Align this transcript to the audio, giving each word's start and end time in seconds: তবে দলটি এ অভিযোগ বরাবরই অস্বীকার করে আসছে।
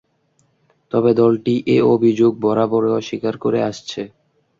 তবে 0.91 1.11
দলটি 1.13 1.53
এ 1.67 1.77
অভিযোগ 1.93 2.31
বরাবরই 2.41 2.91
অস্বীকার 2.99 3.35
করে 3.37 3.59
আসছে। 3.63 4.01